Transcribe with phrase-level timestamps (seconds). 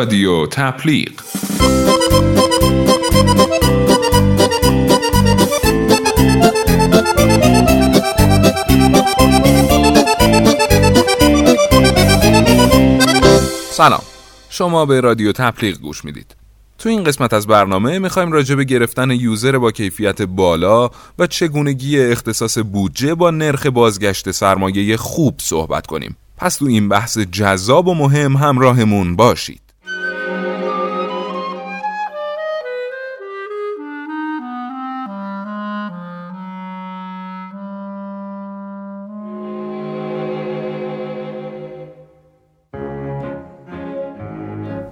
[0.00, 1.08] رادیو تبلیغ.
[13.70, 14.02] سلام.
[14.50, 16.36] شما به رادیو تبلیغ گوش می‌دید.
[16.78, 22.00] تو این قسمت از برنامه می‌خوایم راجع به گرفتن یوزر با کیفیت بالا و چگونگی
[22.00, 26.16] اختصاص بودجه با نرخ بازگشت سرمایه خوب صحبت کنیم.
[26.36, 29.60] پس تو این بحث جذاب و مهم همراهمون باشید.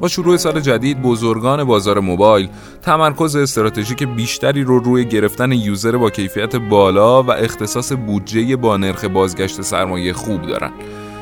[0.00, 2.48] با شروع سال جدید بزرگان بازار موبایل
[2.82, 9.04] تمرکز استراتژیک بیشتری رو روی گرفتن یوزر با کیفیت بالا و اختصاص بودجه با نرخ
[9.04, 10.70] بازگشت سرمایه خوب دارن.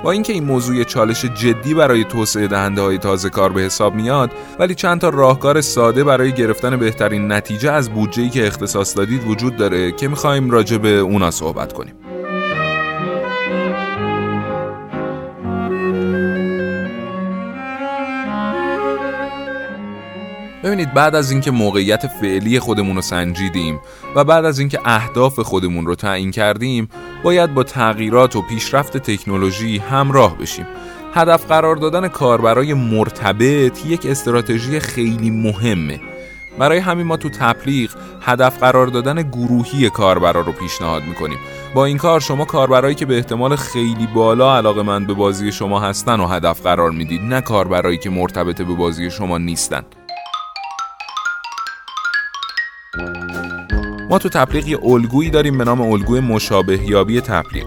[0.03, 4.31] با اینکه این موضوع چالش جدی برای توسعه دهنده های تازه کار به حساب میاد
[4.59, 9.57] ولی چند تا راهکار ساده برای گرفتن بهترین نتیجه از بودجه‌ای که اختصاص دادید وجود
[9.57, 11.95] داره که می‌خوایم راجع به اونا صحبت کنیم.
[20.65, 23.81] ببینید بعد از اینکه موقعیت فعلی خودمون رو سنجیدیم
[24.15, 26.89] و بعد از اینکه اهداف خودمون رو تعیین کردیم
[27.23, 30.67] باید با تغییرات و پیشرفت تکنولوژی همراه بشیم.
[31.15, 36.01] هدف قرار دادن کاربرای مرتبط یک استراتژی خیلی مهمه.
[36.59, 37.91] برای همین ما تو تبلیغ
[38.21, 41.39] هدف قرار دادن گروهی کاربرا رو پیشنهاد می‌کنیم.
[41.75, 45.81] با این کار شما کاربرایی که به احتمال خیلی بالا علاقه من به بازی شما
[45.81, 49.83] هستن و هدف قرار می‌دید نه کاربرایی که مرتبط به بازی شما نیستن.
[54.11, 57.67] ما تو تبلیغ یه الگویی داریم به نام الگوی مشابه یابی تبلیغ.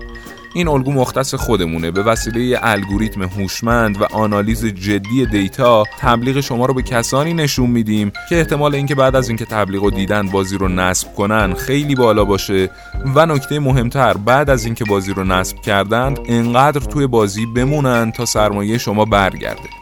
[0.53, 1.91] این الگو مختص خودمونه.
[1.91, 8.12] به وسیله الگوریتم هوشمند و آنالیز جدی دیتا تبلیغ شما رو به کسانی نشون میدیم
[8.29, 12.25] که احتمال اینکه بعد از اینکه تبلیغ رو دیدن بازی رو نصب کنن خیلی بالا
[12.25, 12.69] باشه.
[13.16, 18.25] و نکته مهمتر بعد از اینکه بازی رو نصب کردند انقدر توی بازی بمونن تا
[18.25, 19.78] سرمایه شما برگرده.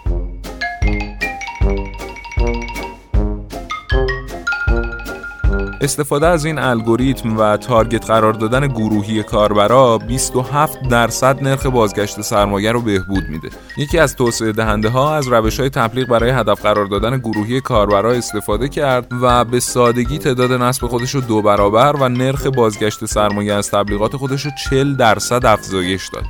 [5.82, 12.72] استفاده از این الگوریتم و تارگت قرار دادن گروهی کاربرا 27 درصد نرخ بازگشت سرمایه
[12.72, 13.50] رو بهبود میده.
[13.78, 18.12] یکی از توسعه دهنده ها از روش های تبلیغ برای هدف قرار دادن گروهی کاربرا
[18.12, 23.54] استفاده کرد و به سادگی تعداد نصب خودش رو دو برابر و نرخ بازگشت سرمایه
[23.54, 26.26] از تبلیغات خودش رو 40 درصد افزایش داد.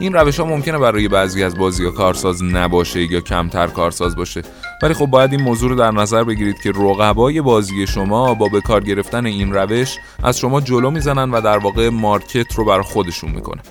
[0.00, 4.42] این روش ها ممکنه برای بعضی از بازی ها کارساز نباشه یا کمتر کارساز باشه.
[4.82, 8.60] ولی خب باید این موضوع رو در نظر بگیرید که رقبای بازی شما با به
[8.60, 13.30] کار گرفتن این روش از شما جلو می‌زنن و در واقع مارکت رو بر خودشون
[13.30, 13.62] می‌کنه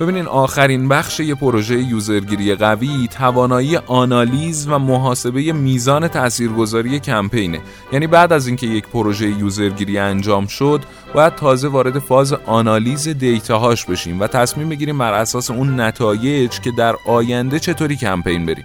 [0.00, 7.60] ببینین آخرین بخش یه پروژه یوزرگیری قوی توانایی آنالیز و محاسبه میزان تاثیرگذاری کمپینه.
[7.92, 10.80] یعنی بعد از اینکه یک پروژه user گیری انجام شد
[11.14, 16.60] باید تازه وارد فاز آنالیز data هاش بشیم و تصمیم بگیریم بر اساس اون نتایج
[16.60, 18.64] که در آینده چطوری کمپین بریم.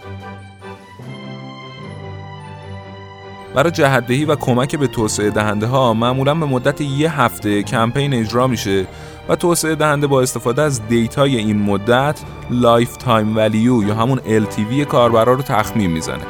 [3.56, 8.48] برای جهت‌دهی و کمک به توسعه دهنده ها معمولا به مدت یه هفته کمپین اجرا
[8.48, 8.88] میشه
[9.30, 14.86] و توسعه دهنده با استفاده از data ی این مدت lifetime value یا همون LTV
[14.86, 16.24] کاربرا رو تخمین می‌زنه.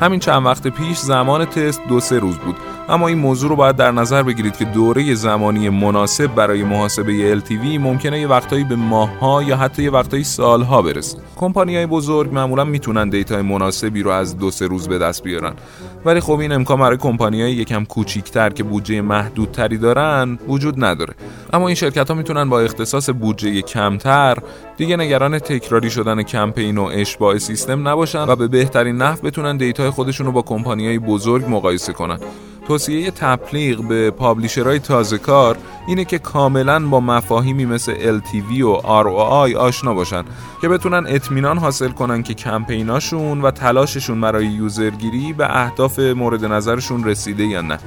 [0.00, 2.56] همین چند وقت پیش زمان تست دو سه روز بود
[2.88, 7.78] اما این موضوع رو باید در نظر بگیرید که دوره زمانی مناسب برای محاسبه LTV
[7.80, 11.18] ممکنه یه وقتایی به ماهها یا حتی یه وقتایی سالها برسه.
[11.36, 15.54] کمپانی های بزرگ معمولا می‌تونن دیتای مناسبی رو از دو سه روز به دست بیارن.
[16.04, 21.14] ولی خب این امکان برای کمپانی های یکم کوچیکتر که بودجه محدودتری دارن وجود نداره.
[21.52, 24.38] اما این شرکت ها می‌تونن با اختصاص بودجه کمتر
[24.76, 29.56] دیگه نگران تکراری شدن کمپین و اشباع سیستم نباشن و به بهترین نحو بتونن
[29.90, 32.18] خودشون رو با کمپانی های بزرگ مقایسه کنن.
[32.68, 35.56] توصیه تبلیغ به پابلیشرهای تازه کار
[35.86, 40.24] اینه که کاملا با مفاهیمی مثل LTV و ROI آشنا باشن
[40.60, 47.04] که بتونن اطمینان حاصل کنن که کمپیناشون و تلاششون برای یوزرگیری به اهداف مورد نظرشون
[47.04, 47.78] رسیده یا نه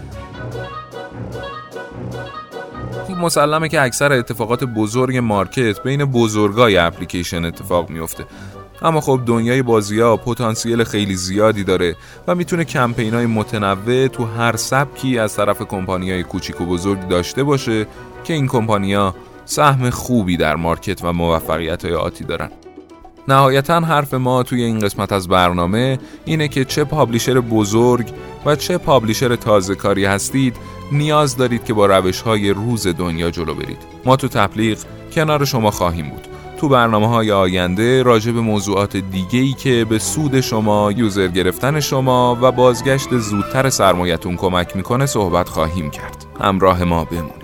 [3.07, 8.25] خب مسلمه که اکثر اتفاقات بزرگ مارکت بین بزرگای اپلیکیشن اتفاق میفته
[8.81, 11.95] اما خب دنیای بازی ها پتانسیل خیلی زیادی داره
[12.28, 17.07] و می‌تونه کمپین های متنوع تو هر سبکی از طرف کمپانی های کوچیک و بزرگ
[17.07, 17.88] داشته باشه
[18.24, 22.50] که این کمپانیا سهم خوبی در مارکت و موفقیت های آتی دارن.
[23.28, 28.13] نهایتا حرف ما توی این قسمت از برنامه اینه که چه پابلیشر بزرگ
[28.45, 30.56] و چه پابلیشر تازه کاری هستید
[30.92, 33.78] نیاز دارید که با روش های روز دنیا جلو برید.
[34.06, 34.78] ما تو تبلیغ
[35.13, 36.31] کنار شما خواهیم بود.
[36.62, 41.80] تو برنامه های آینده راجع به موضوعات دیگه ای که به سود شما، یوزر گرفتن
[41.80, 46.25] شما و بازگشت زودتر سرمایتون کمک می‌کنه صحبت خواهیم کرد.
[46.42, 47.41] همراه ما بمون.